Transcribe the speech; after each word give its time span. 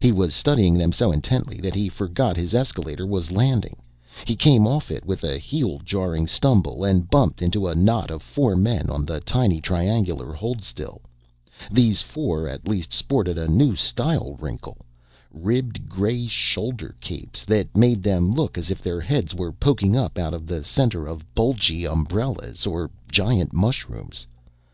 He 0.00 0.10
was 0.10 0.34
studying 0.34 0.72
them 0.72 0.90
so 0.90 1.12
intently 1.12 1.58
that 1.60 1.74
he 1.74 1.90
forgot 1.90 2.34
his 2.38 2.54
escalator 2.54 3.06
was 3.06 3.30
landing. 3.30 3.76
He 4.24 4.34
came 4.34 4.66
off 4.66 4.90
it 4.90 5.04
with 5.04 5.22
a 5.22 5.36
heel 5.36 5.80
jarring 5.84 6.26
stumble 6.26 6.82
and 6.82 7.10
bumped 7.10 7.42
into 7.42 7.66
a 7.68 7.74
knot 7.74 8.10
of 8.10 8.22
four 8.22 8.56
men 8.56 8.88
on 8.88 9.04
the 9.04 9.20
tiny 9.20 9.60
triangular 9.60 10.32
hold 10.32 10.64
still. 10.64 11.02
These 11.70 12.00
four 12.00 12.48
at 12.48 12.66
least 12.66 12.90
sported 12.90 13.36
a 13.36 13.48
new 13.48 13.74
style 13.76 14.34
wrinkle: 14.40 14.78
ribbed 15.30 15.90
gray 15.90 16.26
shoulder 16.26 16.96
capes 16.98 17.44
that 17.44 17.76
made 17.76 18.02
them 18.02 18.30
look 18.30 18.56
as 18.56 18.70
if 18.70 18.80
their 18.82 19.02
heads 19.02 19.34
were 19.34 19.52
poking 19.52 19.94
up 19.94 20.16
out 20.16 20.32
of 20.32 20.46
the 20.46 20.64
center 20.64 21.06
of 21.06 21.34
bulgy 21.34 21.84
umbrellas 21.86 22.66
or 22.66 22.90
giant 23.12 23.52
mushrooms. 23.52 24.26